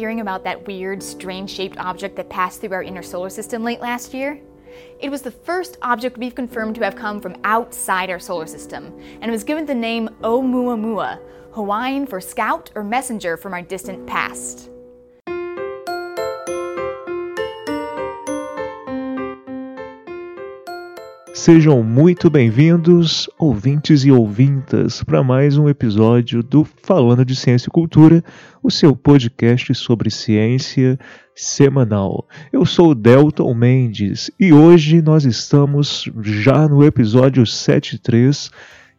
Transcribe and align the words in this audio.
Hearing 0.00 0.20
about 0.20 0.44
that 0.44 0.66
weird, 0.66 1.02
strange 1.02 1.50
shaped 1.50 1.76
object 1.76 2.16
that 2.16 2.30
passed 2.30 2.62
through 2.62 2.72
our 2.72 2.82
inner 2.82 3.02
solar 3.02 3.28
system 3.28 3.62
late 3.62 3.82
last 3.82 4.14
year? 4.14 4.40
It 4.98 5.10
was 5.10 5.20
the 5.20 5.30
first 5.30 5.76
object 5.82 6.16
we've 6.16 6.34
confirmed 6.34 6.74
to 6.76 6.84
have 6.84 6.96
come 6.96 7.20
from 7.20 7.36
outside 7.44 8.08
our 8.08 8.18
solar 8.18 8.46
system, 8.46 8.98
and 9.20 9.30
was 9.30 9.44
given 9.44 9.66
the 9.66 9.74
name 9.74 10.08
Oumuamua, 10.22 11.20
Hawaiian 11.52 12.06
for 12.06 12.18
scout 12.18 12.70
or 12.74 12.82
messenger 12.82 13.36
from 13.36 13.52
our 13.52 13.60
distant 13.60 14.06
past. 14.06 14.70
Sejam 21.40 21.82
muito 21.82 22.28
bem-vindos, 22.28 23.26
ouvintes 23.38 24.04
e 24.04 24.12
ouvintas, 24.12 25.02
para 25.02 25.22
mais 25.22 25.56
um 25.56 25.70
episódio 25.70 26.42
do 26.42 26.66
Falando 26.82 27.24
de 27.24 27.34
Ciência 27.34 27.68
e 27.68 27.72
Cultura, 27.72 28.22
o 28.62 28.70
seu 28.70 28.94
podcast 28.94 29.74
sobre 29.74 30.10
ciência 30.10 30.98
semanal. 31.34 32.28
Eu 32.52 32.66
sou 32.66 32.90
o 32.90 32.94
Delton 32.94 33.54
Mendes 33.54 34.30
e 34.38 34.52
hoje 34.52 35.00
nós 35.00 35.24
estamos 35.24 36.04
já 36.20 36.68
no 36.68 36.84
episódio 36.84 37.46
73 37.46 38.50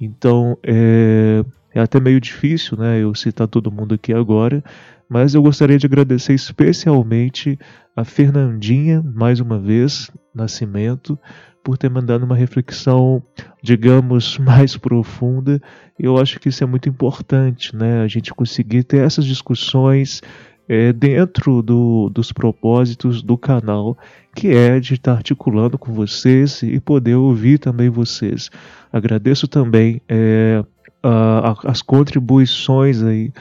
então 0.00 0.56
é, 0.62 1.44
é 1.74 1.80
até 1.80 1.98
meio 1.98 2.20
difícil 2.20 2.78
né, 2.78 3.02
eu 3.02 3.12
citar 3.12 3.48
todo 3.48 3.72
mundo 3.72 3.96
aqui 3.96 4.14
agora, 4.14 4.62
mas 5.10 5.34
eu 5.34 5.42
gostaria 5.42 5.78
de 5.78 5.86
agradecer 5.86 6.32
especialmente 6.32 7.58
a 7.96 8.04
Fernandinha, 8.04 9.02
mais 9.02 9.40
uma 9.40 9.58
vez, 9.58 10.12
Nascimento, 10.32 11.18
por 11.64 11.78
ter 11.78 11.88
mandado 11.88 12.24
uma 12.24 12.36
reflexão, 12.36 13.22
digamos, 13.62 14.36
mais 14.38 14.76
profunda. 14.76 15.60
Eu 15.98 16.18
acho 16.18 16.38
que 16.38 16.50
isso 16.50 16.62
é 16.62 16.66
muito 16.66 16.88
importante, 16.88 17.74
né? 17.74 18.02
A 18.02 18.06
gente 18.06 18.32
conseguir 18.34 18.84
ter 18.84 18.98
essas 18.98 19.24
discussões 19.24 20.20
é, 20.68 20.92
dentro 20.92 21.62
do, 21.62 22.10
dos 22.10 22.30
propósitos 22.32 23.22
do 23.22 23.36
canal, 23.38 23.96
que 24.36 24.48
é 24.48 24.78
de 24.78 24.94
estar 24.94 25.14
articulando 25.14 25.78
com 25.78 25.92
vocês 25.92 26.62
e 26.62 26.78
poder 26.78 27.14
ouvir 27.14 27.58
também 27.58 27.88
vocês. 27.88 28.50
Agradeço 28.92 29.48
também 29.48 30.02
é, 30.06 30.62
a, 31.02 31.50
a, 31.50 31.70
as 31.70 31.80
contribuições 31.80 33.02
aí 33.02 33.32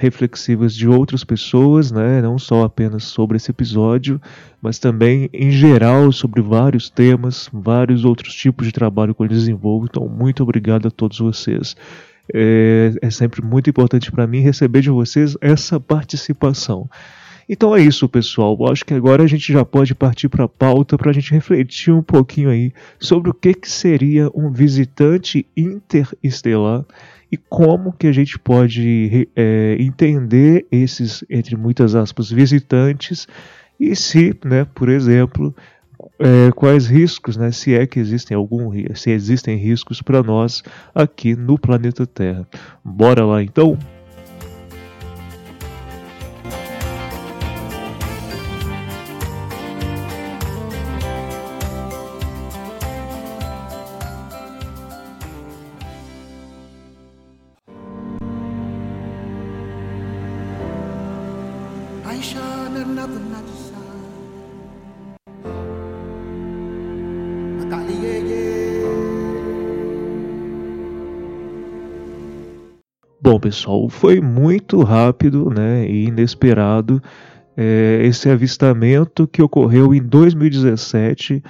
reflexivas 0.00 0.74
de 0.74 0.88
outras 0.88 1.22
pessoas, 1.22 1.92
né? 1.92 2.22
não 2.22 2.38
só 2.38 2.64
apenas 2.64 3.04
sobre 3.04 3.36
esse 3.36 3.50
episódio, 3.50 4.18
mas 4.60 4.78
também 4.78 5.28
em 5.30 5.50
geral 5.50 6.10
sobre 6.10 6.40
vários 6.40 6.88
temas, 6.88 7.50
vários 7.52 8.02
outros 8.02 8.34
tipos 8.34 8.66
de 8.66 8.72
trabalho 8.72 9.14
que 9.14 9.22
eu 9.22 9.28
desenvolvo. 9.28 9.86
Então, 9.90 10.08
muito 10.08 10.42
obrigado 10.42 10.88
a 10.88 10.90
todos 10.90 11.18
vocês. 11.18 11.76
É, 12.32 12.94
é 13.02 13.10
sempre 13.10 13.44
muito 13.44 13.68
importante 13.68 14.10
para 14.10 14.26
mim 14.26 14.40
receber 14.40 14.80
de 14.80 14.88
vocês 14.88 15.36
essa 15.38 15.78
participação. 15.78 16.88
Então 17.46 17.76
é 17.76 17.82
isso, 17.82 18.08
pessoal. 18.08 18.56
Eu 18.58 18.68
acho 18.68 18.86
que 18.86 18.94
agora 18.94 19.22
a 19.22 19.26
gente 19.26 19.52
já 19.52 19.66
pode 19.66 19.94
partir 19.94 20.30
para 20.30 20.44
a 20.44 20.48
pauta 20.48 20.96
para 20.96 21.10
a 21.10 21.12
gente 21.12 21.30
refletir 21.32 21.92
um 21.92 22.02
pouquinho 22.02 22.48
aí 22.48 22.72
sobre 22.98 23.28
o 23.28 23.34
que, 23.34 23.52
que 23.52 23.68
seria 23.68 24.30
um 24.34 24.50
visitante 24.50 25.44
interestelar 25.54 26.86
e 27.30 27.36
como 27.36 27.92
que 27.92 28.06
a 28.06 28.12
gente 28.12 28.38
pode 28.38 29.28
é, 29.36 29.76
entender 29.78 30.66
esses, 30.70 31.24
entre 31.30 31.56
muitas 31.56 31.94
aspas, 31.94 32.30
visitantes 32.30 33.26
e 33.78 33.94
se, 33.94 34.36
né, 34.44 34.66
por 34.74 34.88
exemplo, 34.88 35.54
é, 36.18 36.50
quais 36.52 36.86
riscos, 36.86 37.36
né, 37.36 37.52
se 37.52 37.74
é 37.74 37.86
que 37.86 38.00
existem 38.00 38.36
algum, 38.36 38.70
se 38.94 39.10
existem 39.10 39.56
riscos 39.56 40.02
para 40.02 40.22
nós 40.22 40.62
aqui 40.94 41.36
no 41.36 41.58
planeta 41.58 42.06
Terra. 42.06 42.46
Bora 42.84 43.24
lá 43.24 43.42
então. 43.42 43.78
Bom, 73.22 73.38
pessoal, 73.38 73.88
foi 73.88 74.20
muito 74.20 74.82
rápido 74.82 75.50
né, 75.50 75.86
e 75.86 76.06
inesperado 76.06 77.02
é, 77.56 78.00
esse 78.02 78.28
avistamento 78.28 79.28
que 79.28 79.42
ocorreu 79.42 79.94
em 79.94 80.02
2017 80.02 81.42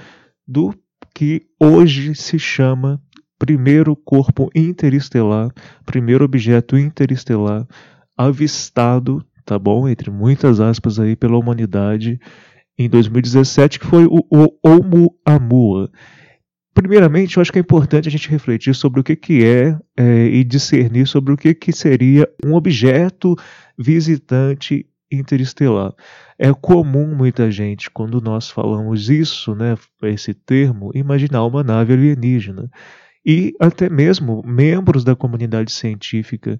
do 0.47 0.75
que 1.15 1.43
hoje 1.59 2.15
se 2.15 2.39
chama 2.39 3.01
primeiro 3.39 3.97
corpo 3.97 4.51
interestelar, 4.55 5.51
primeiro 5.87 6.25
objeto 6.25 6.77
interestelar 6.77 7.67
avistado, 8.17 9.25
tá 9.47 9.59
bom, 9.59 9.89
entre 9.89 10.11
muitas 10.11 10.61
aspas 10.61 10.99
aí 10.99 11.17
pela 11.17 11.39
humanidade 11.39 12.21
em 12.81 12.89
2017, 12.89 13.79
que 13.79 13.85
foi 13.87 14.07
o, 14.07 14.27
o 14.31 14.59
Oumuamua. 14.63 15.91
Primeiramente, 16.73 17.37
eu 17.37 17.43
acho 17.43 17.53
que 17.53 17.59
é 17.59 17.61
importante 17.61 18.09
a 18.09 18.11
gente 18.11 18.31
refletir 18.31 18.75
sobre 18.75 19.01
o 19.01 19.05
que, 19.05 19.15
que 19.15 19.45
é, 19.45 19.79
é 19.99 20.25
e 20.29 20.43
discernir 20.43 21.07
sobre 21.07 21.35
o 21.35 21.37
que, 21.37 21.53
que 21.53 21.73
seria 21.73 22.27
um 22.43 22.55
objeto 22.55 23.37
visitante 23.79 24.87
interestelar. 25.13 25.93
É 26.39 26.51
comum 26.55 27.15
muita 27.15 27.51
gente, 27.51 27.91
quando 27.91 28.19
nós 28.19 28.49
falamos 28.49 29.11
isso, 29.11 29.55
né, 29.55 29.77
esse 30.05 30.33
termo, 30.33 30.91
imaginar 30.95 31.45
uma 31.45 31.63
nave 31.63 31.93
alienígena. 31.93 32.71
E 33.27 33.53
até 33.61 33.91
mesmo 33.91 34.43
membros 34.43 35.05
da 35.05 35.15
comunidade 35.15 35.71
científica, 35.71 36.59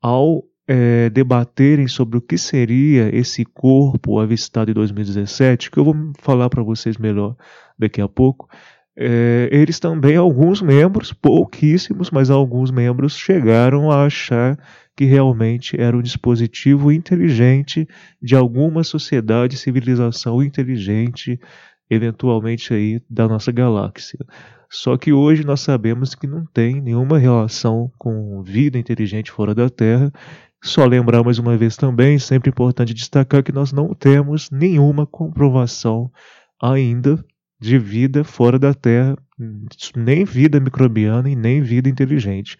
ao 0.00 0.44
é, 0.68 1.08
debaterem 1.08 1.88
sobre 1.88 2.18
o 2.18 2.20
que 2.20 2.36
seria 2.36 3.08
esse 3.16 3.42
corpo 3.42 4.20
avistado 4.20 4.70
em 4.70 4.74
2017, 4.74 5.70
que 5.70 5.78
eu 5.78 5.84
vou 5.84 5.96
falar 6.20 6.50
para 6.50 6.62
vocês 6.62 6.98
melhor 6.98 7.34
daqui 7.78 8.02
a 8.02 8.08
pouco, 8.08 8.46
é, 8.94 9.48
eles 9.50 9.80
também, 9.80 10.16
alguns 10.16 10.60
membros, 10.60 11.12
pouquíssimos, 11.12 12.10
mas 12.10 12.28
alguns 12.28 12.70
membros 12.70 13.16
chegaram 13.16 13.90
a 13.90 14.04
achar 14.04 14.58
que 14.94 15.04
realmente 15.04 15.80
era 15.80 15.96
um 15.96 16.02
dispositivo 16.02 16.92
inteligente 16.92 17.88
de 18.20 18.36
alguma 18.36 18.82
sociedade, 18.84 19.56
civilização 19.56 20.42
inteligente, 20.42 21.40
eventualmente 21.88 22.74
aí 22.74 23.00
da 23.08 23.26
nossa 23.26 23.50
galáxia. 23.52 24.18
Só 24.68 24.98
que 24.98 25.12
hoje 25.12 25.46
nós 25.46 25.60
sabemos 25.60 26.14
que 26.14 26.26
não 26.26 26.44
tem 26.44 26.82
nenhuma 26.82 27.18
relação 27.18 27.90
com 27.96 28.42
vida 28.42 28.76
inteligente 28.76 29.30
fora 29.30 29.54
da 29.54 29.70
Terra 29.70 30.12
só 30.62 30.84
lembrar 30.84 31.22
mais 31.22 31.38
uma 31.38 31.56
vez 31.56 31.76
também, 31.76 32.18
sempre 32.18 32.50
importante 32.50 32.94
destacar 32.94 33.42
que 33.42 33.52
nós 33.52 33.72
não 33.72 33.94
temos 33.94 34.50
nenhuma 34.50 35.06
comprovação 35.06 36.10
ainda 36.60 37.24
de 37.60 37.78
vida 37.78 38.24
fora 38.24 38.58
da 38.58 38.74
Terra, 38.74 39.16
nem 39.96 40.24
vida 40.24 40.60
microbiana 40.60 41.30
e 41.30 41.36
nem 41.36 41.62
vida 41.62 41.88
inteligente. 41.88 42.56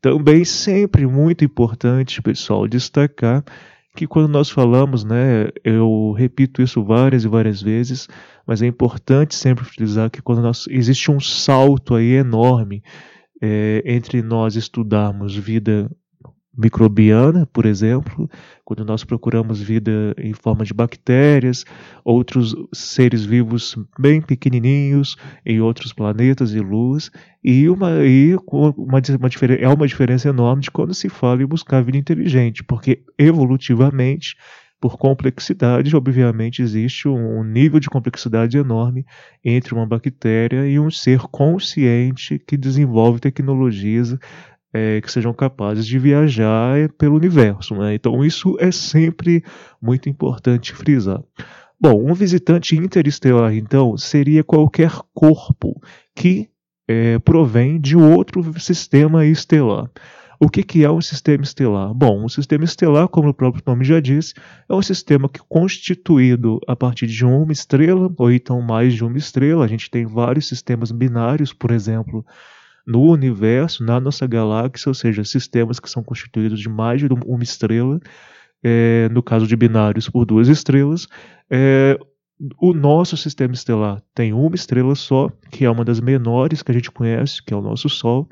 Também 0.00 0.44
sempre 0.44 1.06
muito 1.06 1.44
importante, 1.44 2.20
pessoal, 2.20 2.68
destacar 2.68 3.44
que 3.96 4.06
quando 4.06 4.28
nós 4.28 4.50
falamos, 4.50 5.04
né, 5.04 5.48
eu 5.64 6.12
repito 6.16 6.60
isso 6.60 6.84
várias 6.84 7.24
e 7.24 7.28
várias 7.28 7.62
vezes, 7.62 8.06
mas 8.46 8.60
é 8.60 8.66
importante 8.66 9.34
sempre 9.34 9.64
frisar 9.64 10.10
que 10.10 10.20
quando 10.20 10.42
nós, 10.42 10.66
existe 10.68 11.10
um 11.10 11.18
salto 11.18 11.94
aí 11.94 12.12
enorme 12.12 12.82
é, 13.40 13.82
entre 13.86 14.22
nós 14.22 14.54
estudarmos 14.54 15.34
vida 15.34 15.90
microbiana, 16.56 17.46
por 17.46 17.66
exemplo, 17.66 18.28
quando 18.64 18.84
nós 18.84 19.04
procuramos 19.04 19.60
vida 19.60 20.14
em 20.18 20.32
forma 20.32 20.64
de 20.64 20.72
bactérias, 20.72 21.64
outros 22.04 22.56
seres 22.72 23.24
vivos 23.24 23.76
bem 23.98 24.20
pequenininhos 24.22 25.16
em 25.44 25.60
outros 25.60 25.92
planetas 25.92 26.54
e 26.54 26.60
luz, 26.60 27.10
e 27.44 27.68
uma, 27.68 28.04
e 28.04 28.34
uma, 28.50 28.74
uma, 28.76 28.98
é 29.60 29.68
uma 29.68 29.86
diferença 29.86 30.28
enorme 30.28 30.62
de 30.62 30.70
quando 30.70 30.94
se 30.94 31.08
fala 31.08 31.42
em 31.42 31.46
buscar 31.46 31.82
vida 31.82 31.98
inteligente, 31.98 32.64
porque 32.64 33.02
evolutivamente, 33.18 34.36
por 34.80 34.98
complexidade, 34.98 35.94
obviamente 35.96 36.62
existe 36.62 37.08
um 37.08 37.42
nível 37.42 37.80
de 37.80 37.88
complexidade 37.88 38.58
enorme 38.58 39.04
entre 39.44 39.74
uma 39.74 39.86
bactéria 39.86 40.66
e 40.68 40.78
um 40.78 40.90
ser 40.90 41.20
consciente 41.20 42.38
que 42.38 42.56
desenvolve 42.56 43.20
tecnologias 43.20 44.16
é, 44.76 45.00
que 45.00 45.10
sejam 45.10 45.32
capazes 45.32 45.86
de 45.86 45.98
viajar 45.98 46.88
pelo 46.98 47.16
universo. 47.16 47.74
Né? 47.74 47.94
Então, 47.94 48.22
isso 48.22 48.56
é 48.60 48.70
sempre 48.70 49.42
muito 49.80 50.08
importante 50.08 50.74
frisar. 50.74 51.22
Bom, 51.80 52.10
um 52.10 52.14
visitante 52.14 52.76
interestelar, 52.76 53.54
então, 53.54 53.96
seria 53.96 54.44
qualquer 54.44 54.92
corpo 55.14 55.80
que 56.14 56.48
é, 56.88 57.18
provém 57.18 57.80
de 57.80 57.96
outro 57.96 58.58
sistema 58.60 59.24
estelar. 59.24 59.90
O 60.38 60.50
que, 60.50 60.62
que 60.62 60.84
é 60.84 60.90
um 60.90 61.00
sistema 61.00 61.42
estelar? 61.42 61.94
Bom, 61.94 62.24
um 62.24 62.28
sistema 62.28 62.64
estelar, 62.64 63.08
como 63.08 63.30
o 63.30 63.34
próprio 63.34 63.62
nome 63.66 63.84
já 63.84 64.00
diz, 64.00 64.34
é 64.68 64.74
um 64.74 64.82
sistema 64.82 65.28
que, 65.30 65.40
constituído 65.48 66.60
a 66.68 66.76
partir 66.76 67.06
de 67.06 67.24
uma 67.24 67.52
estrela, 67.52 68.12
ou 68.18 68.30
então 68.30 68.60
mais 68.60 68.92
de 68.92 69.02
uma 69.02 69.16
estrela, 69.16 69.64
a 69.64 69.68
gente 69.68 69.90
tem 69.90 70.04
vários 70.04 70.46
sistemas 70.46 70.92
binários, 70.92 71.54
por 71.54 71.70
exemplo, 71.70 72.24
no 72.86 73.02
universo, 73.02 73.84
na 73.84 73.98
nossa 73.98 74.26
galáxia, 74.26 74.88
ou 74.88 74.94
seja, 74.94 75.24
sistemas 75.24 75.80
que 75.80 75.90
são 75.90 76.02
constituídos 76.02 76.60
de 76.60 76.68
mais 76.68 77.00
de 77.00 77.08
uma 77.12 77.42
estrela, 77.42 77.98
é, 78.62 79.08
no 79.10 79.22
caso 79.22 79.46
de 79.46 79.56
binários 79.56 80.08
por 80.08 80.24
duas 80.24 80.48
estrelas, 80.48 81.08
é, 81.50 81.98
o 82.60 82.74
nosso 82.74 83.16
sistema 83.16 83.54
estelar 83.54 84.02
tem 84.14 84.32
uma 84.32 84.54
estrela 84.54 84.94
só, 84.94 85.30
que 85.50 85.64
é 85.64 85.70
uma 85.70 85.84
das 85.84 86.00
menores 86.00 86.62
que 86.62 86.70
a 86.70 86.74
gente 86.74 86.90
conhece, 86.90 87.42
que 87.42 87.52
é 87.52 87.56
o 87.56 87.62
nosso 87.62 87.88
Sol, 87.88 88.28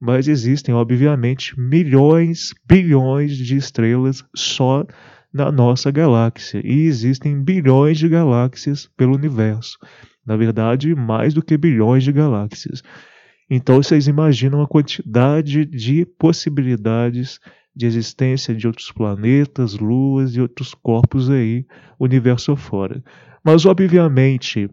mas 0.00 0.28
existem, 0.28 0.74
obviamente, 0.74 1.58
milhões, 1.58 2.54
bilhões 2.68 3.36
de 3.36 3.56
estrelas 3.56 4.22
só 4.34 4.86
na 5.32 5.50
nossa 5.50 5.90
galáxia, 5.90 6.60
e 6.64 6.86
existem 6.86 7.42
bilhões 7.42 7.98
de 7.98 8.08
galáxias 8.08 8.88
pelo 8.96 9.16
universo. 9.16 9.78
Na 10.24 10.36
verdade, 10.36 10.94
mais 10.94 11.34
do 11.34 11.42
que 11.42 11.56
bilhões 11.56 12.04
de 12.04 12.12
galáxias. 12.12 12.82
Então 13.50 13.82
vocês 13.82 14.06
imaginam 14.06 14.60
a 14.60 14.68
quantidade 14.68 15.64
de 15.64 16.04
possibilidades 16.04 17.40
de 17.74 17.86
existência 17.86 18.54
de 18.54 18.66
outros 18.66 18.90
planetas, 18.90 19.78
luas 19.78 20.34
e 20.34 20.40
outros 20.40 20.74
corpos 20.74 21.30
aí, 21.30 21.64
universo 21.98 22.56
fora. 22.56 23.02
Mas 23.44 23.64
obviamente 23.64 24.68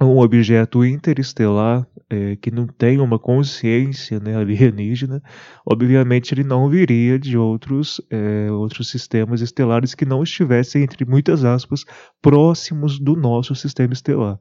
um 0.00 0.18
objeto 0.18 0.84
interestelar 0.84 1.86
é, 2.10 2.36
que 2.36 2.50
não 2.50 2.66
tem 2.66 3.00
uma 3.00 3.18
consciência 3.18 4.18
né, 4.18 4.34
alienígena, 4.36 5.22
obviamente 5.64 6.34
ele 6.34 6.44
não 6.44 6.68
viria 6.68 7.18
de 7.18 7.38
outros, 7.38 8.00
é, 8.10 8.50
outros 8.50 8.90
sistemas 8.90 9.40
estelares 9.40 9.94
que 9.94 10.04
não 10.04 10.22
estivessem, 10.22 10.82
entre 10.82 11.04
muitas 11.04 11.44
aspas, 11.44 11.84
próximos 12.20 12.98
do 12.98 13.14
nosso 13.14 13.54
sistema 13.54 13.92
estelar. 13.92 14.38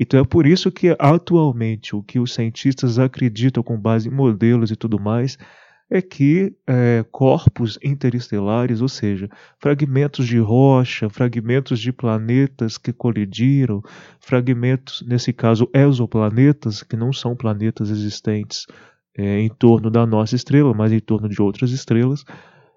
Então 0.00 0.18
é 0.18 0.24
por 0.24 0.46
isso 0.46 0.72
que 0.72 0.96
atualmente 0.98 1.94
o 1.94 2.02
que 2.02 2.18
os 2.18 2.32
cientistas 2.32 2.98
acreditam 2.98 3.62
com 3.62 3.78
base 3.78 4.08
em 4.08 4.10
modelos 4.10 4.70
e 4.70 4.76
tudo 4.76 4.98
mais 4.98 5.36
é 5.90 6.00
que 6.00 6.56
é, 6.66 7.04
corpos 7.10 7.78
interestelares, 7.82 8.80
ou 8.80 8.88
seja, 8.88 9.28
fragmentos 9.58 10.26
de 10.26 10.38
rocha, 10.38 11.10
fragmentos 11.10 11.78
de 11.80 11.92
planetas 11.92 12.78
que 12.78 12.92
colidiram, 12.92 13.82
fragmentos, 14.20 15.04
nesse 15.06 15.32
caso, 15.32 15.68
exoplanetas, 15.74 16.82
que 16.82 16.96
não 16.96 17.12
são 17.12 17.36
planetas 17.36 17.90
existentes 17.90 18.66
é, 19.18 19.40
em 19.40 19.48
torno 19.48 19.90
da 19.90 20.06
nossa 20.06 20.36
estrela, 20.36 20.72
mas 20.72 20.92
em 20.92 21.00
torno 21.00 21.28
de 21.28 21.42
outras 21.42 21.72
estrelas, 21.72 22.24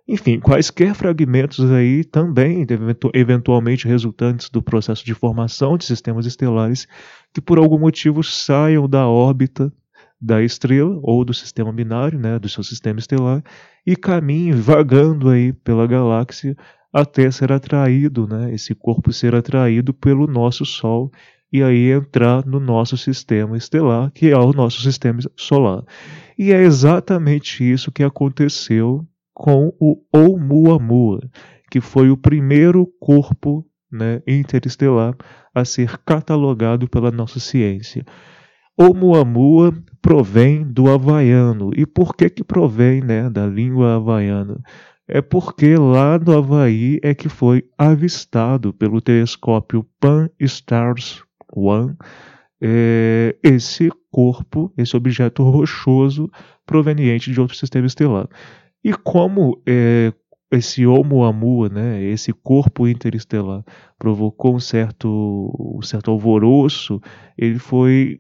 enfim, 0.08 0.40
quaisquer 0.40 0.94
fragmentos 0.94 1.60
aí 1.72 2.04
também, 2.04 2.66
eventualmente 3.14 3.88
resultantes 3.88 4.50
do 4.50 4.62
processo 4.62 5.06
de 5.06 5.14
formação 5.14 5.78
de 5.78 5.86
sistemas 5.86 6.26
estelares, 6.26 6.88
que 7.33 7.40
por 7.40 7.57
algum 7.57 7.80
motivo 7.80 8.22
saiam 8.22 8.88
da 8.88 9.07
órbita 9.07 9.72
da 10.19 10.42
estrela 10.42 11.00
ou 11.02 11.24
do 11.24 11.33
sistema 11.33 11.72
binário, 11.72 12.19
né, 12.19 12.38
do 12.40 12.48
seu 12.48 12.64
sistema 12.64 13.00
estelar, 13.00 13.44
e 13.86 13.95
caminhem 13.95 14.54
vagando 14.54 15.30
aí 15.30 15.52
pela 15.52 15.88
galáxia 15.88 16.56
até 16.92 17.30
ser 17.31 17.52
atraído, 17.52 18.28
né, 18.28 18.54
esse 18.54 18.76
corpo 18.76 19.12
ser 19.12 19.33
atraído 19.36 19.94
pelo 19.94 20.28
nosso 20.28 20.66
Sol 20.66 21.12
e 21.52 21.62
aí 21.62 21.92
entrar 21.92 22.45
no 22.45 22.60
nosso 22.60 22.98
sistema 22.98 23.57
estelar, 23.57 24.12
que 24.12 24.30
é 24.30 24.38
o 24.38 24.54
nosso 24.54 24.81
sistema 24.81 25.19
solar. 25.36 25.83
E 26.38 26.52
é 26.52 26.62
exatamente 26.62 27.64
isso 27.69 27.92
que 27.92 28.04
aconteceu 28.04 29.06
com 29.33 29.73
o 29.80 30.02
Oumuamua, 30.13 31.19
que 31.71 31.81
foi 31.81 32.09
o 32.09 32.18
primeiro 32.18 32.87
corpo 32.99 33.66
né, 33.92 34.21
interestelar 34.28 35.16
a 35.54 35.66
ser 35.66 35.97
catalogado 35.99 36.87
pela 36.87 37.11
nossa 37.11 37.40
ciência. 37.40 38.06
Oumuamua 38.78 39.73
provém 40.02 40.63
do 40.63 40.90
havaiano. 40.90 41.71
E 41.75 41.85
por 41.85 42.16
que 42.16 42.30
que 42.30 42.44
provém 42.44 43.02
né, 43.02 43.30
da 43.30 43.45
língua 43.45 43.95
havaiana? 43.95 44.59
É 45.07 45.21
porque 45.21 45.75
lá 45.75 46.18
no 46.18 46.37
Havaí 46.37 46.99
é 47.04 47.13
que 47.13 47.28
foi 47.28 47.66
avistado 47.78 48.73
pelo 48.73 49.02
telescópio 49.02 49.85
Pan-STARRS 49.99 51.23
1 51.56 51.95
é, 52.61 53.35
esse 53.44 53.92
corpo, 54.09 54.73
esse 54.78 54.95
objeto 54.95 55.44
rochoso 55.44 56.31
proveniente 56.66 57.31
de 57.31 57.42
outro 57.42 57.57
sistema 57.57 57.85
estelar. 57.85 58.30
E 58.83 58.94
como 58.94 59.61
é, 59.66 60.11
esse 60.52 60.85
Oumuamua, 60.85 61.69
né, 61.69 62.04
esse 62.04 62.33
corpo 62.33 62.87
interestelar, 62.87 63.63
provocou 63.97 64.56
um 64.56 64.59
certo, 64.59 65.52
um 65.78 65.81
certo 65.81 66.11
alvoroço, 66.11 67.02
ele 67.37 67.57
foi 67.57 68.19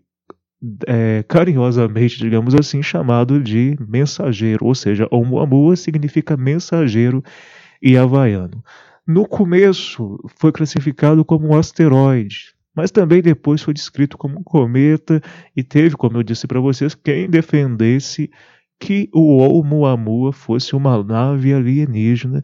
é, 0.87 1.23
carinhosamente, 1.27 2.17
digamos 2.17 2.55
assim, 2.55 2.81
chamado 2.81 3.41
de 3.41 3.77
mensageiro, 3.87 4.65
ou 4.65 4.73
seja, 4.73 5.07
Oumuamua 5.11 5.75
significa 5.75 6.37
mensageiro 6.37 7.23
e 7.81 7.97
havaiano. 7.97 8.63
No 9.05 9.27
começo 9.27 10.17
foi 10.39 10.51
classificado 10.51 11.25
como 11.25 11.49
um 11.49 11.57
asteroide, 11.57 12.53
mas 12.73 12.89
também 12.89 13.21
depois 13.21 13.61
foi 13.61 13.73
descrito 13.73 14.17
como 14.17 14.39
um 14.39 14.43
cometa 14.43 15.21
e 15.55 15.61
teve, 15.61 15.95
como 15.95 16.17
eu 16.17 16.23
disse 16.23 16.47
para 16.47 16.61
vocês, 16.61 16.95
quem 16.95 17.29
defendesse 17.29 18.31
que 18.83 19.09
o 19.13 19.37
Oumuamua 19.37 20.33
fosse 20.33 20.75
uma 20.75 21.01
nave 21.01 21.53
alienígena, 21.53 22.43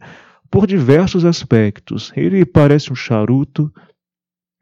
por 0.50 0.66
diversos 0.66 1.26
aspectos. 1.26 2.10
Ele 2.16 2.46
parece 2.46 2.90
um 2.90 2.94
charuto, 2.94 3.70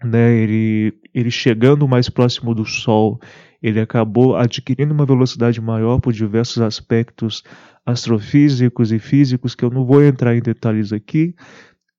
né? 0.02 0.34
Ele, 0.34 0.92
ele 1.14 1.30
chegando 1.30 1.86
mais 1.86 2.08
próximo 2.08 2.52
do 2.52 2.64
Sol, 2.64 3.20
ele 3.62 3.80
acabou 3.80 4.36
adquirindo 4.36 4.92
uma 4.92 5.06
velocidade 5.06 5.60
maior 5.60 6.00
por 6.00 6.12
diversos 6.12 6.60
aspectos 6.60 7.44
astrofísicos 7.86 8.90
e 8.90 8.98
físicos 8.98 9.54
que 9.54 9.64
eu 9.64 9.70
não 9.70 9.86
vou 9.86 10.02
entrar 10.02 10.36
em 10.36 10.42
detalhes 10.42 10.92
aqui. 10.92 11.32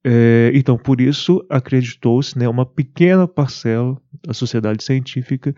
É, 0.04 0.52
então, 0.54 0.76
por 0.76 1.00
isso, 1.00 1.44
acreditou-se 1.48 2.38
né, 2.38 2.46
uma 2.46 2.66
pequena 2.66 3.26
parcela 3.26 3.98
da 4.26 4.34
sociedade 4.34 4.84
científica 4.84 5.54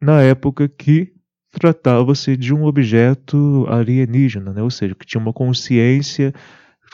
na 0.00 0.20
época 0.20 0.68
que 0.68 1.17
tratava-se 1.50 2.36
de 2.36 2.54
um 2.54 2.64
objeto 2.64 3.66
alienígena, 3.68 4.52
né, 4.52 4.62
ou 4.62 4.70
seja, 4.70 4.94
que 4.94 5.06
tinha 5.06 5.20
uma 5.20 5.32
consciência, 5.32 6.32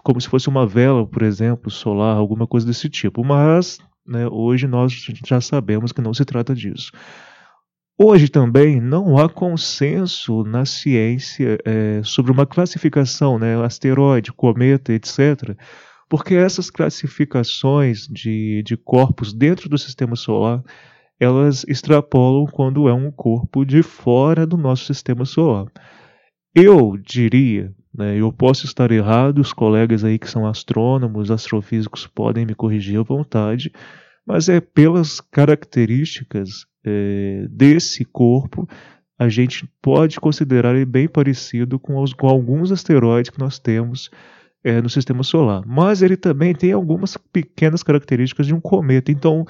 como 0.03 0.21
se 0.21 0.29
fosse 0.29 0.49
uma 0.49 0.67
vela, 0.67 1.07
por 1.07 1.23
exemplo, 1.23 1.71
solar, 1.71 2.17
alguma 2.17 2.47
coisa 2.47 2.67
desse 2.67 2.89
tipo. 2.89 3.25
Mas, 3.25 3.79
né, 4.07 4.29
hoje 4.29 4.67
nós 4.67 4.93
já 5.27 5.41
sabemos 5.41 5.93
que 5.93 6.01
não 6.01 6.15
se 6.15 6.25
trata 6.25 6.55
disso. 6.55 6.93
Hoje 7.97 8.29
também 8.29 8.81
não 8.81 9.17
há 9.19 9.29
consenso 9.29 10.43
na 10.43 10.65
ciência 10.65 11.59
é, 11.65 12.01
sobre 12.03 12.33
uma 12.33 12.45
classificação, 12.45 13.39
né, 13.39 13.57
asteroide, 13.65 14.33
cometa, 14.33 14.93
etc., 14.93 15.57
porque 16.09 16.35
essas 16.35 16.71
classificações 16.71 18.07
de, 18.07 18.63
de 18.63 18.77
corpos 18.77 19.33
dentro 19.33 19.69
do 19.69 19.79
sistema 19.79 20.15
solar 20.15 20.63
elas 21.19 21.65
extrapolam 21.69 22.47
quando 22.47 22.89
é 22.89 22.93
um 22.93 23.11
corpo 23.11 23.65
de 23.65 23.83
fora 23.83 24.47
do 24.47 24.57
nosso 24.57 24.85
sistema 24.85 25.25
solar. 25.25 25.67
Eu 26.55 26.97
diria, 26.97 27.73
né, 27.93 28.17
eu 28.19 28.33
posso 28.33 28.67
estar 28.67 28.91
errado, 28.91 29.39
os 29.39 29.53
colegas 29.53 30.05
aí 30.05 30.19
que 30.19 30.31
são 30.31 30.47
astrônomos, 30.47 31.31
astrofísicos 31.31 32.07
podem 32.07 32.47
me 32.47 32.55
corrigir 32.55 32.99
à 32.99 33.03
vontade, 33.03 33.73
mas 34.27 34.49
é 34.49 34.61
pelas 34.61 35.21
características 35.21 36.67
é, 36.85 37.47
desse 37.51 38.05
corpo, 38.05 38.69
a 39.19 39.29
gente 39.29 39.69
pode 39.81 40.19
considerar 40.21 40.75
ele 40.75 40.85
bem 40.85 41.09
parecido 41.09 41.79
com, 41.79 42.03
os, 42.03 42.13
com 42.13 42.29
alguns 42.29 42.73
asteroides 42.73 43.31
que 43.31 43.39
nós 43.39 43.59
temos 43.59 44.11
é, 44.63 44.81
no 44.81 44.89
sistema 44.89 45.23
solar. 45.23 45.63
Mas 45.67 46.03
ele 46.03 46.17
também 46.17 46.55
tem 46.55 46.73
algumas 46.73 47.17
pequenas 47.17 47.83
características 47.83 48.47
de 48.47 48.55
um 48.55 48.61
cometa. 48.61 49.13
Então, 49.13 49.47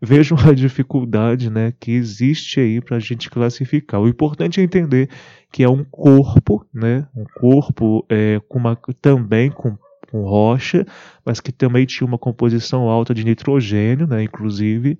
vejam 0.00 0.36
a 0.38 0.52
dificuldade 0.52 1.50
né, 1.50 1.72
que 1.78 1.92
existe 1.92 2.60
aí 2.60 2.80
para 2.80 2.96
a 2.96 3.00
gente 3.00 3.30
classificar. 3.30 4.00
O 4.00 4.08
importante 4.08 4.60
é 4.60 4.62
entender 4.62 5.08
que 5.52 5.62
é 5.62 5.68
um 5.68 5.84
corpo, 5.84 6.66
né, 6.72 7.06
um 7.14 7.24
corpo 7.40 8.04
é, 8.08 8.40
com 8.48 8.58
uma, 8.58 8.76
também 9.00 9.50
com 9.50 9.76
com 10.10 10.22
rocha, 10.22 10.86
mas 11.24 11.40
que 11.40 11.52
também 11.52 11.84
tinha 11.84 12.06
uma 12.06 12.18
composição 12.18 12.88
alta 12.88 13.12
de 13.12 13.24
nitrogênio, 13.24 14.06
né, 14.06 14.22
inclusive. 14.22 14.98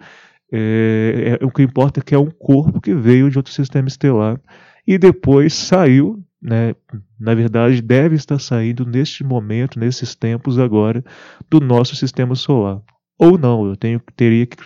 É, 0.52 1.38
é, 1.40 1.44
o 1.44 1.50
que 1.50 1.62
importa 1.62 2.00
é 2.00 2.02
que 2.02 2.14
é 2.14 2.18
um 2.18 2.30
corpo 2.30 2.80
que 2.80 2.94
veio 2.94 3.30
de 3.30 3.36
outro 3.36 3.52
sistema 3.52 3.88
estelar 3.88 4.40
e 4.86 4.96
depois 4.96 5.54
saiu, 5.54 6.22
né, 6.40 6.74
na 7.18 7.34
verdade 7.34 7.82
deve 7.82 8.14
estar 8.14 8.38
saindo 8.38 8.86
neste 8.86 9.24
momento, 9.24 9.78
nesses 9.78 10.14
tempos 10.14 10.58
agora, 10.58 11.04
do 11.50 11.60
nosso 11.60 11.96
sistema 11.96 12.34
solar. 12.34 12.80
Ou 13.18 13.38
não, 13.38 13.66
eu 13.66 13.76
tenho, 13.76 14.00
teria 14.14 14.46
que, 14.46 14.56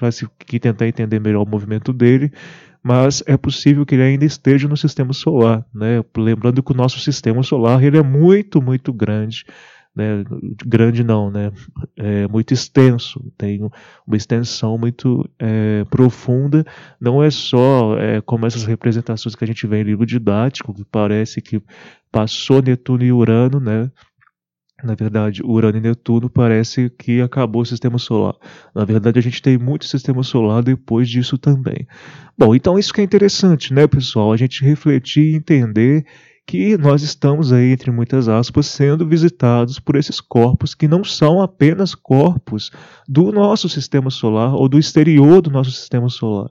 que 0.47 0.59
tentar 0.59 0.87
entender 0.87 1.21
melhor 1.21 1.43
o 1.43 1.49
movimento 1.49 1.93
dele, 1.93 2.33
mas 2.83 3.23
é 3.27 3.37
possível 3.37 3.87
que 3.87 3.95
ele 3.95 4.03
ainda 4.03 4.25
esteja 4.25 4.67
no 4.67 4.77
sistema 4.77 5.13
solar, 5.13 5.65
né? 5.75 6.03
Lembrando 6.17 6.63
que 6.63 6.73
o 6.73 6.77
nosso 6.77 6.99
sistema 6.99 7.43
solar 7.43 7.83
ele 7.85 7.99
é 7.99 8.03
muito, 8.03 8.61
muito 8.61 8.93
grande 8.93 9.45
né, 9.95 10.25
grande 10.65 11.03
não, 11.03 11.31
né, 11.31 11.53
é 11.97 12.29
muito 12.29 12.55
extenso, 12.55 13.21
tem 13.37 13.61
uma 14.07 14.17
extensão 14.17 14.79
muito 14.79 15.29
é, 15.39 15.85
profunda, 15.91 16.65
não 17.01 17.23
é 17.23 17.31
só 17.31 17.99
é, 17.99 18.21
como 18.21 18.47
essas 18.47 18.65
representações 18.65 19.35
que 19.35 19.45
a 19.45 19.47
gente 19.47 19.67
vê 19.67 19.81
em 19.81 19.85
livro 19.85 20.07
didático, 20.07 20.73
que 20.73 20.85
parece 20.85 21.43
que 21.43 21.61
passou 22.11 22.63
Netuno 22.63 23.05
e 23.05 23.13
Urano, 23.13 23.59
né, 23.59 23.91
na 24.85 24.95
verdade, 24.95 25.43
Urano 25.45 25.79
e 25.79 25.81
Netuno 25.81 26.29
parece 26.29 26.91
que 26.91 27.21
acabou 27.21 27.63
o 27.63 27.67
sistema 27.67 27.99
solar. 27.99 28.35
Na 28.75 28.85
verdade, 28.85 29.19
a 29.19 29.23
gente 29.23 29.43
tem 29.43 29.59
muito 29.59 29.85
sistema 29.85 30.23
solar 30.23 30.63
depois 30.63 31.09
disso 31.09 31.37
também. 31.39 31.87
Bom, 32.37 32.55
então 32.55 32.79
isso 32.79 32.93
que 32.93 33.01
é 33.01 33.05
interessante, 33.05 33.73
né, 33.73 33.87
pessoal? 33.87 34.33
A 34.33 34.37
gente 34.37 34.65
refletir 34.65 35.33
e 35.33 35.37
entender 35.37 36.05
que 36.47 36.77
nós 36.77 37.03
estamos 37.03 37.53
aí, 37.53 37.71
entre 37.71 37.93
muitas 37.93 38.29
aspas, 38.29 38.67
sendo 38.67 39.07
visitados 39.07 39.79
por 39.79 39.95
esses 39.95 40.21
corpos 40.21 40.75
que 40.75 40.89
não 40.89 41.05
são 41.05 41.41
apenas 41.41 41.95
corpos 41.95 42.73
do 43.09 43.31
nosso 43.31 43.69
sistema 43.69 44.11
solar 44.11 44.55
ou 44.55 44.69
do 44.69 44.79
exterior 44.79 45.41
do 45.41 45.51
nosso 45.51 45.71
sistema 45.71 46.09
solar. 46.09 46.51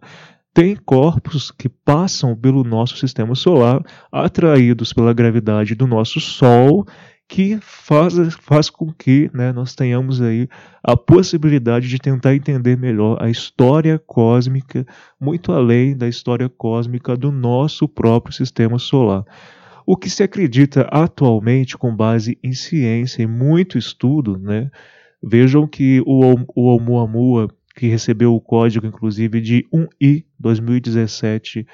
Tem 0.53 0.75
corpos 0.75 1.51
que 1.51 1.67
passam 1.67 2.36
pelo 2.36 2.63
nosso 2.63 2.98
sistema 2.98 3.36
solar, 3.36 3.81
atraídos 4.12 4.93
pela 4.93 5.13
gravidade 5.13 5.75
do 5.75 5.86
nosso 5.86 6.19
Sol, 6.19 6.86
que 7.29 7.59
faz, 7.62 8.15
faz 8.41 8.71
com 8.71 8.91
que 8.91 9.29
né, 9.31 9.53
nós 9.53 9.75
tenhamos 9.75 10.19
aí 10.19 10.50
a 10.83 10.98
possibilidade 10.98 11.88
de 11.88 12.00
tentar 12.00 12.33
entender 12.33 12.75
melhor 12.75 13.21
a 13.21 13.29
história 13.29 14.00
cósmica, 14.00 14.83
muito 15.21 15.51
além 15.51 15.95
da 15.95 16.07
história 16.07 16.50
cósmica 16.50 17.15
do 17.15 17.31
nosso 17.31 17.88
próprio 17.88 18.33
sistema 18.33 18.79
solar. 18.79 19.24
O 19.86 19.95
que 19.95 20.09
se 20.09 20.24
acredita 20.24 20.81
atualmente, 20.91 21.77
com 21.77 21.95
base 21.95 22.36
em 22.43 22.51
ciência 22.51 23.21
e 23.21 23.27
muito 23.27 23.77
estudo, 23.77 24.36
né? 24.39 24.71
Vejam 25.21 25.67
que 25.67 26.01
o, 26.07 26.33
o 26.55 26.62
Oumuamua, 26.63 27.48
que 27.75 27.88
recebeu 27.88 28.33
o 28.33 28.41
código 28.41 28.88
inclusive 28.88 29.39
de 29.39 29.67
1I 29.71 30.25
2017, 30.39 31.65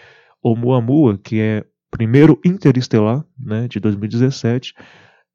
Oumuamua, 0.43 1.17
que 1.17 1.39
é 1.39 1.63
primeiro 1.89 2.37
interestelar, 2.43 3.23
né, 3.39 3.69
de 3.69 3.79
2017, 3.79 4.73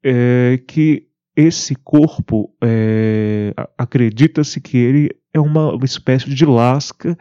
é, 0.03 0.59
que 0.67 1.07
esse 1.35 1.75
corpo 1.75 2.53
é, 2.61 3.53
acredita-se 3.77 4.59
que 4.59 4.77
ele 4.77 5.09
é 5.33 5.39
uma 5.39 5.77
espécie 5.83 6.29
de 6.29 6.45
lasca 6.45 7.17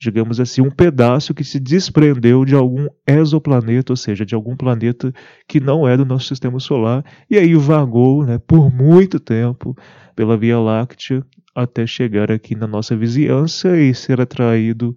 digamos 0.00 0.38
assim, 0.38 0.60
um 0.60 0.70
pedaço 0.70 1.34
que 1.34 1.42
se 1.42 1.58
desprendeu 1.58 2.44
de 2.44 2.54
algum 2.54 2.86
exoplaneta, 3.06 3.92
ou 3.92 3.96
seja, 3.96 4.26
de 4.26 4.34
algum 4.34 4.56
planeta 4.56 5.12
que 5.48 5.58
não 5.58 5.88
é 5.88 5.96
do 5.96 6.04
nosso 6.04 6.26
sistema 6.26 6.60
solar, 6.60 7.04
e 7.30 7.38
aí 7.38 7.54
vagou 7.54 8.24
né, 8.24 8.38
por 8.38 8.72
muito 8.72 9.18
tempo 9.18 9.76
pela 10.14 10.36
Via 10.36 10.58
Láctea 10.58 11.24
até 11.54 11.86
chegar 11.86 12.30
aqui 12.30 12.54
na 12.54 12.66
nossa 12.66 12.94
vizinhança 12.94 13.78
e 13.78 13.94
ser 13.94 14.20
atraído 14.20 14.94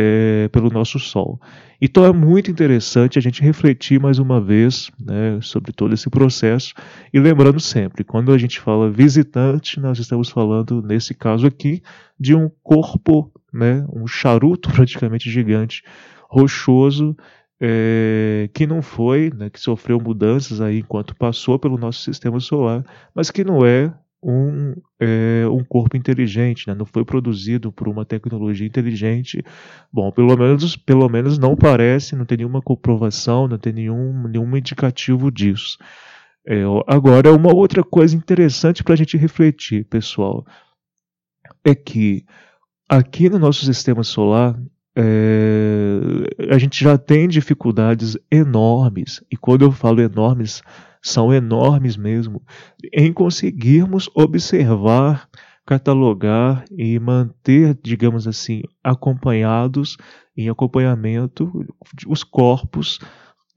é, 0.00 0.46
pelo 0.52 0.70
nosso 0.70 1.00
Sol. 1.00 1.40
Então 1.82 2.04
é 2.04 2.12
muito 2.12 2.52
interessante 2.52 3.18
a 3.18 3.22
gente 3.22 3.42
refletir 3.42 4.00
mais 4.00 4.20
uma 4.20 4.40
vez 4.40 4.92
né, 5.00 5.40
sobre 5.42 5.72
todo 5.72 5.92
esse 5.92 6.08
processo 6.08 6.72
e 7.12 7.18
lembrando 7.18 7.58
sempre, 7.58 8.04
quando 8.04 8.32
a 8.32 8.38
gente 8.38 8.60
fala 8.60 8.88
visitante, 8.88 9.80
nós 9.80 9.98
estamos 9.98 10.28
falando, 10.28 10.80
nesse 10.80 11.14
caso 11.14 11.48
aqui, 11.48 11.82
de 12.18 12.32
um 12.32 12.48
corpo 12.62 13.32
né, 13.52 13.84
um 13.92 14.06
charuto 14.06 14.70
praticamente 14.72 15.28
gigante, 15.28 15.82
rochoso, 16.30 17.16
é, 17.60 18.48
que 18.54 18.68
não 18.68 18.80
foi, 18.80 19.32
né, 19.34 19.50
que 19.50 19.58
sofreu 19.58 19.98
mudanças 19.98 20.60
aí 20.60 20.78
enquanto 20.78 21.16
passou 21.16 21.58
pelo 21.58 21.76
nosso 21.76 22.02
sistema 22.02 22.38
solar, 22.38 22.84
mas 23.12 23.32
que 23.32 23.42
não 23.42 23.66
é 23.66 23.92
um, 24.22 24.74
é, 25.00 25.44
um 25.48 25.64
corpo 25.64 25.96
inteligente, 25.96 26.66
né, 26.66 26.74
não 26.74 26.84
foi 26.84 27.04
produzido 27.04 27.70
por 27.70 27.88
uma 27.88 28.04
tecnologia 28.04 28.66
inteligente. 28.66 29.44
Bom, 29.92 30.10
pelo 30.10 30.36
menos, 30.36 30.76
pelo 30.76 31.08
menos 31.08 31.38
não 31.38 31.56
parece, 31.56 32.16
não 32.16 32.24
tem 32.24 32.38
nenhuma 32.38 32.60
comprovação, 32.60 33.46
não 33.46 33.58
tem 33.58 33.72
nenhum, 33.72 34.28
nenhum 34.28 34.56
indicativo 34.56 35.30
disso. 35.30 35.78
É, 36.46 36.62
agora, 36.86 37.32
uma 37.32 37.54
outra 37.54 37.84
coisa 37.84 38.16
interessante 38.16 38.82
para 38.82 38.94
a 38.94 38.96
gente 38.96 39.16
refletir, 39.16 39.84
pessoal, 39.84 40.46
é 41.64 41.74
que 41.74 42.24
aqui 42.88 43.28
no 43.28 43.38
nosso 43.38 43.64
sistema 43.64 44.02
solar, 44.02 44.58
é, 44.96 46.00
a 46.50 46.58
gente 46.58 46.82
já 46.82 46.98
tem 46.98 47.28
dificuldades 47.28 48.16
enormes, 48.30 49.22
e 49.30 49.36
quando 49.36 49.62
eu 49.62 49.70
falo 49.70 50.00
enormes, 50.00 50.62
são 51.02 51.32
enormes 51.32 51.96
mesmo, 51.96 52.42
em 52.92 53.12
conseguirmos 53.12 54.10
observar, 54.14 55.28
catalogar 55.66 56.64
e 56.70 56.98
manter, 56.98 57.78
digamos 57.82 58.26
assim, 58.26 58.62
acompanhados, 58.82 59.96
em 60.36 60.48
acompanhamento, 60.48 61.50
os 62.06 62.24
corpos 62.24 62.98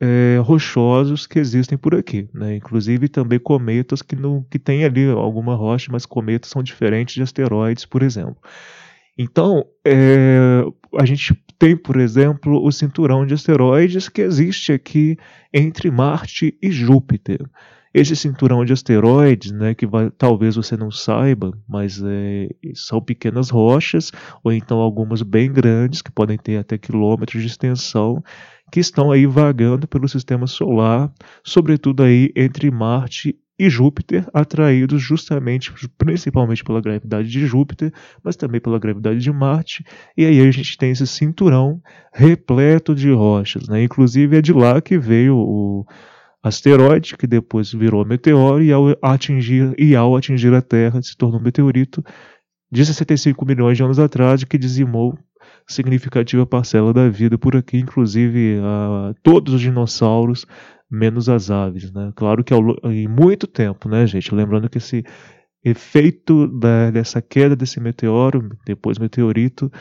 é, 0.02 0.40
rochosos 0.44 1.28
que 1.28 1.38
existem 1.38 1.78
por 1.78 1.94
aqui, 1.94 2.28
né? 2.34 2.56
inclusive 2.56 3.08
também 3.08 3.40
cometas 3.40 4.02
que, 4.02 4.16
não, 4.16 4.44
que 4.50 4.58
tem 4.58 4.84
ali 4.84 5.08
alguma 5.08 5.56
rocha, 5.56 5.90
mas 5.92 6.08
cometas 6.08 6.50
são 6.50 6.64
diferentes 6.64 7.14
de 7.14 7.22
asteroides, 7.22 7.86
por 7.86 8.02
exemplo. 8.02 8.38
Então, 9.18 9.66
é, 9.86 10.64
a 10.98 11.06
gente 11.06 11.34
tem, 11.60 11.78
por 11.78 11.98
exemplo, 12.00 12.64
o 12.66 12.72
cinturão 12.72 13.26
de 13.26 13.34
asteroides 13.34 14.10
que 14.10 14.22
existe 14.22 14.74
aqui 14.74 15.18
entre 15.54 15.92
Marte 15.92 16.58
e 16.62 16.72
Júpiter. 16.72 17.40
esse 17.94 18.16
cinturão 18.16 18.64
de 18.66 18.74
asteroides, 18.74 19.52
né, 19.52 19.76
que 19.76 19.86
vai, 19.86 20.10
talvez 20.10 20.56
você 20.56 20.78
não 20.78 20.90
saiba, 20.90 21.52
mas 21.68 22.02
é, 22.04 22.50
são 22.74 23.02
pequenas 23.02 23.50
rochas, 23.50 24.12
ou 24.44 24.52
então 24.52 24.80
algumas 24.80 25.22
bem 25.22 25.52
grandes, 25.52 26.02
que 26.02 26.12
podem 26.12 26.38
ter 26.38 26.58
até 26.58 26.78
quilômetros 26.78 27.42
de 27.42 27.48
extensão, 27.48 28.24
que 28.72 28.80
estão 28.80 29.12
aí 29.12 29.26
vagando 29.26 29.88
pelo 29.88 30.08
sistema 30.08 30.48
solar, 30.48 31.14
sobretudo 31.44 32.02
aí 32.02 32.32
entre 32.36 32.72
Marte 32.72 33.38
e 33.62 33.70
Júpiter, 33.70 34.28
atraídos 34.34 35.04
justamente, 35.04 35.72
principalmente 35.96 36.64
pela 36.64 36.82
gravidade 36.82 37.30
de 37.30 37.46
Júpiter, 37.46 37.94
mas 38.24 38.36
também 38.36 38.60
pela 38.60 38.80
gravidade 38.80 39.20
de 39.20 39.32
Marte. 39.32 39.86
E 40.18 40.26
aí 40.26 40.40
a 40.40 40.50
gente 40.50 40.76
tem 40.76 40.90
esse 40.90 41.06
cinturão 41.06 41.80
repleto 42.12 42.96
de 42.96 43.12
rochas, 43.12 43.70
né? 43.70 43.84
Inclusive 43.84 44.36
é 44.36 44.42
de 44.42 44.52
lá 44.52 44.82
que 44.82 44.98
veio 44.98 45.38
o 45.38 45.86
asteroide, 46.42 47.16
que 47.16 47.28
depois 47.28 47.72
virou 47.72 48.04
meteoro 48.04 48.64
e 48.64 48.72
ao 48.72 48.98
atingir, 49.00 49.76
e 49.78 49.96
ao 49.96 50.18
atingir 50.18 50.52
a 50.56 50.62
Terra 50.64 51.00
se 51.04 51.16
tornou 51.16 51.40
um 51.40 51.44
meteorito 51.44 52.04
de 52.72 52.84
65 52.84 53.46
milhões 53.46 53.78
de 53.78 53.84
anos 53.84 54.00
atrás, 54.00 54.44
que 54.44 54.58
dizimou 54.58 55.16
significativa 55.68 56.48
parcela 56.48 56.92
da 56.92 57.08
vida 57.10 57.38
por 57.38 57.56
aqui, 57.56 57.78
inclusive 57.78 58.58
uh, 58.58 59.14
todos 59.22 59.54
os 59.54 59.62
dinossauros, 59.62 60.48
menos 60.92 61.30
as 61.30 61.50
aves. 61.50 61.92
Né? 61.92 62.12
Claro 62.16 62.44
que 62.44 62.54
ao, 62.54 62.62
em 62.92 63.08
muito 63.08 63.48
tempo, 63.48 63.88
né, 63.88 64.06
gente? 64.06 64.36
Lembrando 64.36 64.70
que 64.70 64.78
esse 64.78 65.04
efeito 65.64 66.48
da, 66.48 66.92
dessa 66.92 67.22
queda 67.22 67.56
desse 67.56 67.80
meteoro, 67.80 68.50
depois 68.66 68.98
meteorito, 69.00 69.72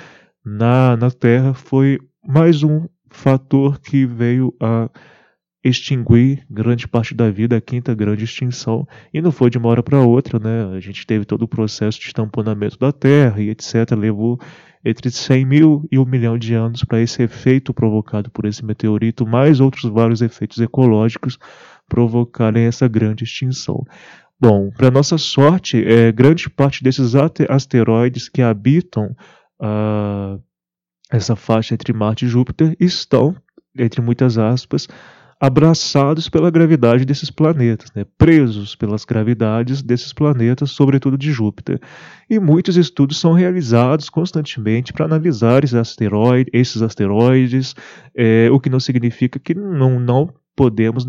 na, 0.45 0.97
na 0.97 1.11
Terra 1.11 1.52
foi 1.52 1.99
mais 2.26 2.62
um 2.62 2.87
fator 3.11 3.81
que 3.81 4.07
veio 4.07 4.55
a 4.61 4.88
extinguir 5.62 6.45
grande 6.50 6.88
parte 6.88 7.14
da 7.14 7.31
vida, 7.31 7.57
a 7.57 7.61
quinta 7.61 7.95
grande 7.95 8.25
extinção, 8.25 8.88
e 9.12 9.21
não 9.21 9.31
foi 9.31 9.50
de 9.50 9.59
uma 9.59 9.69
hora 9.69 9.83
para 9.83 10.00
outra, 10.00 10.38
né? 10.38 10.76
A 10.76 10.81
gente 10.81 11.07
teve 11.07 11.25
todo 11.25 11.43
o 11.43 11.49
processo 11.49 12.00
de 12.00 12.12
tamponamento 12.12 12.79
da 12.79 12.93
Terra 12.93 13.40
e 13.40 13.50
etc. 13.50 13.93
Levou 13.97 14.38
entre 14.85 15.11
100 15.11 15.45
mil 15.45 15.87
e 15.93 15.99
um 15.99 16.05
milhão 16.07 16.38
de 16.38 16.55
anos 16.55 16.83
para 16.85 17.00
esse 17.00 17.23
efeito 17.23 17.75
provocado 17.75 18.31
por 18.31 18.47
esse 18.47 18.64
meteorito, 18.64 19.26
mais 19.26 19.61
outros 19.61 19.90
vários 19.90 20.23
efeitos 20.23 20.59
ecológicos 20.59 21.38
provocarem 21.87 22.64
essa 22.64 22.88
grande 22.88 23.25
extinção. 23.25 23.85
Bom, 24.40 24.71
para 24.71 24.90
nossa 24.90 25.19
sorte, 25.19 25.85
é, 25.85 26.11
grande 26.11 26.49
parte 26.49 26.83
desses 26.83 27.12
asteroides 27.14 28.26
que 28.26 28.40
habitam 28.40 29.14
uh, 29.61 30.43
essa 31.11 31.37
faixa 31.37 31.75
entre 31.75 31.93
Marte 31.93 32.25
e 32.25 32.29
Júpiter 32.29 32.75
estão, 32.81 33.37
entre 33.76 34.00
muitas 34.00 34.38
aspas, 34.38 34.88
abraçados 35.40 36.28
pela 36.28 36.50
gravidade 36.50 37.06
desses 37.06 37.30
planetas, 37.30 37.90
né? 37.97 38.04
presos 38.18 38.76
pelas 38.76 39.06
gravidades 39.06 39.80
desses 39.80 40.12
planetas, 40.12 40.70
sobretudo 40.70 41.16
de 41.16 41.32
Júpiter. 41.32 41.80
E 42.28 42.38
muitos 42.38 42.76
estudos 42.76 43.18
são 43.18 43.32
realizados 43.32 44.11
constantemente 44.11 44.92
para 44.92 45.06
analisar 45.06 45.64
esses 45.64 45.75
asteroides, 45.75 46.50
esses 46.52 46.82
asteroides 46.82 47.75
é, 48.14 48.50
o 48.52 48.61
que 48.61 48.68
não 48.68 48.78
significa 48.78 49.38
que 49.38 49.54
não, 49.54 49.99
não 49.99 50.30
podemos 50.54 51.06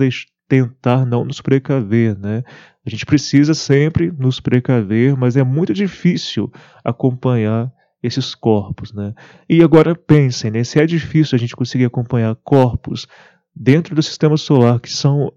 tentar 0.47 1.05
não 1.05 1.25
nos 1.25 1.41
precaver. 1.41 2.17
Né? 2.17 2.41
A 2.85 2.89
gente 2.89 3.05
precisa 3.05 3.53
sempre 3.53 4.13
nos 4.17 4.39
precaver, 4.39 5.17
mas 5.17 5.35
é 5.35 5.43
muito 5.43 5.73
difícil 5.73 6.49
acompanhar 6.85 7.69
esses 8.03 8.33
corpos, 8.33 8.91
né? 8.91 9.13
E 9.47 9.61
agora 9.61 9.93
pensem, 9.93 10.49
né? 10.49 10.63
Se 10.63 10.79
é 10.79 10.85
difícil 10.87 11.35
a 11.35 11.39
gente 11.39 11.55
conseguir 11.55 11.85
acompanhar 11.85 12.35
corpos 12.43 13.07
dentro 13.55 13.95
do 13.95 14.03
sistema 14.03 14.37
solar 14.37 14.79
que 14.79 14.91
são 14.91 15.31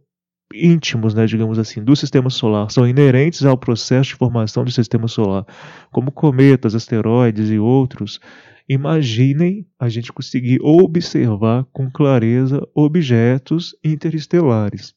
íntimos, 0.53 1.15
né, 1.15 1.27
digamos 1.27 1.59
assim, 1.59 1.83
do 1.83 1.97
sistema 1.97 2.31
solar, 2.31 2.71
são 2.71 2.87
inerentes 2.87 3.45
ao 3.45 3.57
processo 3.57 4.11
de 4.11 4.17
formação 4.17 4.65
do 4.65 4.71
sistema 4.71 5.09
solar, 5.09 5.45
como 5.91 6.13
cometas, 6.13 6.75
asteroides 6.75 7.51
e 7.51 7.59
outros, 7.59 8.21
imaginem 8.69 9.67
a 9.79 9.89
gente 9.89 10.13
conseguir 10.13 10.59
observar 10.63 11.65
com 11.73 11.91
clareza 11.91 12.67
objetos 12.75 13.77
interestelares. 13.83 14.95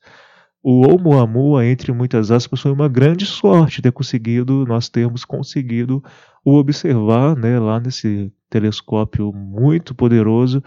O 0.63 0.85
Oumuamua, 0.85 1.65
entre 1.65 1.93
muitas 1.93 2.29
aspas, 2.29 2.61
foi 2.61 2.71
uma 2.71 2.89
grande 2.89 3.25
sorte 3.25 3.81
ter 3.81 3.91
conseguido, 3.91 4.65
nós 4.65 4.89
termos 4.89 5.23
conseguido 5.23 6.03
o 6.43 6.55
observar 6.55 7.35
né, 7.37 7.59
lá 7.59 7.79
nesse 7.79 8.31
telescópio 8.49 9.31
muito 9.33 9.93
poderoso 9.95 10.61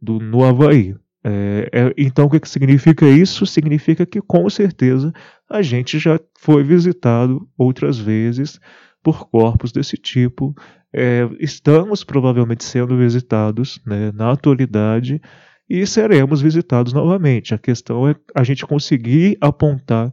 do, 0.00 0.18
no 0.18 0.44
Havaí. 0.44 0.96
É, 1.26 1.70
é, 1.72 1.94
então, 1.96 2.26
o 2.26 2.30
que, 2.30 2.38
que 2.38 2.48
significa 2.48 3.06
isso? 3.06 3.46
Significa 3.46 4.04
que, 4.04 4.20
com 4.20 4.48
certeza, 4.50 5.12
a 5.48 5.62
gente 5.62 5.98
já 5.98 6.20
foi 6.38 6.62
visitado 6.62 7.48
outras 7.56 7.98
vezes 7.98 8.60
por 9.02 9.28
corpos 9.30 9.72
desse 9.72 9.96
tipo. 9.96 10.54
É, 10.92 11.28
estamos 11.40 12.04
provavelmente 12.04 12.62
sendo 12.62 12.96
visitados 12.96 13.80
né, 13.86 14.12
na 14.12 14.32
atualidade 14.32 15.20
e 15.68 15.86
seremos 15.86 16.42
visitados 16.42 16.92
novamente. 16.92 17.54
A 17.54 17.58
questão 17.58 18.06
é 18.06 18.14
a 18.34 18.44
gente 18.44 18.66
conseguir 18.66 19.38
apontar 19.40 20.12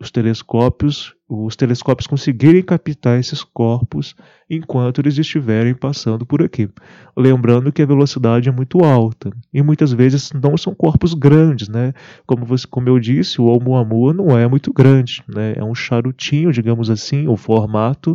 os 0.00 0.10
telescópios, 0.10 1.14
os 1.34 1.56
telescópios 1.56 2.06
conseguirem 2.06 2.62
captar 2.62 3.18
esses 3.18 3.42
corpos 3.42 4.14
enquanto 4.50 5.00
eles 5.00 5.16
estiverem 5.16 5.74
passando 5.74 6.26
por 6.26 6.42
aqui. 6.42 6.68
Lembrando 7.16 7.72
que 7.72 7.80
a 7.80 7.86
velocidade 7.86 8.50
é 8.50 8.52
muito 8.52 8.84
alta 8.84 9.30
e 9.52 9.62
muitas 9.62 9.92
vezes 9.92 10.30
não 10.32 10.58
são 10.58 10.74
corpos 10.74 11.14
grandes, 11.14 11.70
né? 11.70 11.94
Como, 12.26 12.44
você, 12.44 12.66
como 12.66 12.86
eu 12.86 12.98
disse, 12.98 13.40
o 13.40 13.44
Oumuamua 13.44 14.12
não 14.12 14.38
é 14.38 14.46
muito 14.46 14.74
grande, 14.74 15.24
né? 15.26 15.54
É 15.56 15.64
um 15.64 15.74
charutinho, 15.74 16.52
digamos 16.52 16.90
assim, 16.90 17.26
o 17.26 17.36
formato 17.36 18.14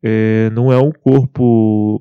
é, 0.00 0.48
não 0.50 0.72
é 0.72 0.78
um 0.78 0.92
corpo 0.92 2.00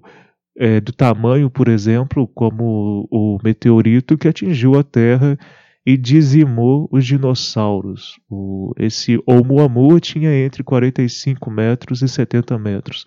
é, 0.55 0.79
do 0.79 0.91
tamanho, 0.91 1.49
por 1.49 1.69
exemplo, 1.69 2.27
como 2.27 3.07
o 3.09 3.39
meteorito 3.43 4.15
que 4.15 4.27
atingiu 4.27 4.77
a 4.77 4.83
Terra 4.83 5.39
e 5.85 5.97
dizimou 5.97 6.87
os 6.91 7.05
dinossauros. 7.05 8.19
O, 8.29 8.73
esse 8.77 9.21
Oumuamua 9.25 9.99
tinha 9.99 10.31
entre 10.33 10.63
45 10.63 11.49
metros 11.49 12.01
e 12.01 12.07
70 12.07 12.57
metros. 12.59 13.05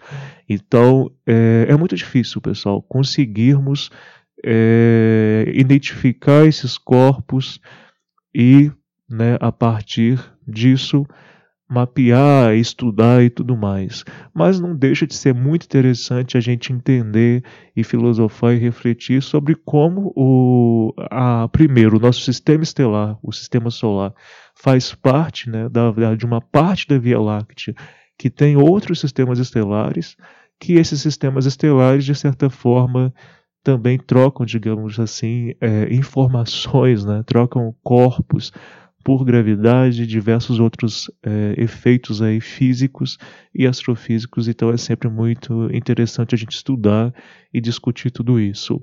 Então 0.48 1.10
é, 1.26 1.66
é 1.68 1.76
muito 1.76 1.94
difícil, 1.94 2.40
pessoal, 2.40 2.82
conseguirmos 2.82 3.90
é, 4.44 5.44
identificar 5.54 6.44
esses 6.46 6.76
corpos 6.76 7.60
e, 8.34 8.70
né, 9.08 9.36
a 9.40 9.52
partir 9.52 10.20
disso, 10.46 11.06
mapear, 11.74 12.54
estudar 12.54 13.22
e 13.22 13.28
tudo 13.28 13.56
mais. 13.56 14.04
Mas 14.32 14.60
não 14.60 14.76
deixa 14.76 15.06
de 15.06 15.14
ser 15.14 15.34
muito 15.34 15.64
interessante 15.64 16.36
a 16.36 16.40
gente 16.40 16.72
entender 16.72 17.42
e 17.76 17.82
filosofar 17.82 18.54
e 18.54 18.58
refletir 18.58 19.20
sobre 19.22 19.54
como 19.54 20.12
o 20.16 20.94
a, 21.10 21.48
primeiro 21.48 21.96
o 21.96 22.00
nosso 22.00 22.20
sistema 22.20 22.62
estelar, 22.62 23.18
o 23.22 23.32
sistema 23.32 23.70
solar, 23.70 24.14
faz 24.54 24.94
parte, 24.94 25.50
né, 25.50 25.68
da, 25.68 25.90
de 26.14 26.24
uma 26.24 26.40
parte 26.40 26.86
da 26.86 26.98
Via 26.98 27.20
Láctea 27.20 27.74
que 28.16 28.30
tem 28.30 28.56
outros 28.56 29.00
sistemas 29.00 29.38
estelares, 29.40 30.16
que 30.60 30.74
esses 30.74 31.00
sistemas 31.00 31.46
estelares 31.46 32.04
de 32.04 32.14
certa 32.14 32.48
forma 32.48 33.12
também 33.62 33.98
trocam, 33.98 34.44
digamos 34.44 35.00
assim, 35.00 35.54
é, 35.60 35.92
informações, 35.92 37.04
né, 37.04 37.22
trocam 37.26 37.74
corpos 37.82 38.52
por 39.04 39.22
gravidade 39.22 40.02
e 40.02 40.06
diversos 40.06 40.58
outros 40.58 41.10
é, 41.22 41.54
efeitos 41.58 42.22
aí 42.22 42.40
físicos 42.40 43.18
e 43.54 43.66
astrofísicos, 43.66 44.48
então 44.48 44.70
é 44.70 44.78
sempre 44.78 45.10
muito 45.10 45.68
interessante 45.72 46.34
a 46.34 46.38
gente 46.38 46.52
estudar 46.52 47.12
e 47.52 47.60
discutir 47.60 48.10
tudo 48.10 48.40
isso. 48.40 48.80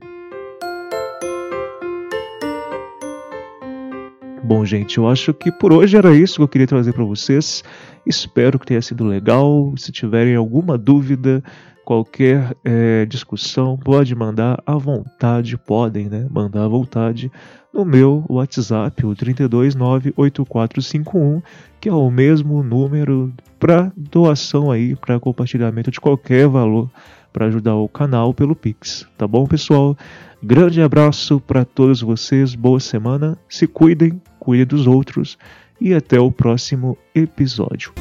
Bom, 4.43 4.63
gente, 4.65 4.97
eu 4.97 5.07
acho 5.07 5.33
que 5.33 5.51
por 5.51 5.73
hoje 5.73 5.97
era 5.97 6.13
isso 6.13 6.35
que 6.35 6.41
eu 6.41 6.47
queria 6.47 6.67
trazer 6.67 6.93
para 6.93 7.03
vocês. 7.03 7.63
Espero 8.05 8.59
que 8.59 8.65
tenha 8.65 8.81
sido 8.81 9.03
legal. 9.05 9.73
Se 9.77 9.91
tiverem 9.91 10.35
alguma 10.35 10.77
dúvida, 10.77 11.43
qualquer 11.91 12.55
é, 12.63 13.05
discussão, 13.05 13.77
pode 13.77 14.15
mandar 14.15 14.63
à 14.65 14.77
vontade, 14.77 15.57
podem, 15.57 16.07
né? 16.07 16.25
Mandar 16.31 16.63
à 16.63 16.67
vontade 16.69 17.29
no 17.73 17.83
meu 17.83 18.23
WhatsApp, 18.29 19.05
o 19.05 19.13
3298451, 19.13 21.43
que 21.81 21.89
é 21.89 21.93
o 21.93 22.09
mesmo 22.09 22.63
número 22.63 23.33
para 23.59 23.91
doação 23.97 24.71
aí, 24.71 24.95
para 24.95 25.19
compartilhamento 25.19 25.91
de 25.91 25.99
qualquer 25.99 26.47
valor 26.47 26.89
para 27.33 27.47
ajudar 27.47 27.75
o 27.75 27.89
canal 27.89 28.33
pelo 28.33 28.55
Pix, 28.55 29.05
tá 29.17 29.27
bom, 29.27 29.45
pessoal? 29.45 29.97
Grande 30.41 30.81
abraço 30.81 31.41
para 31.41 31.65
todos 31.65 31.99
vocês, 31.99 32.55
boa 32.55 32.79
semana, 32.79 33.37
se 33.49 33.67
cuidem, 33.67 34.21
cuidem 34.39 34.65
dos 34.65 34.87
outros 34.87 35.37
e 35.79 35.93
até 35.93 36.17
o 36.17 36.31
próximo 36.31 36.97
episódio. 37.13 37.93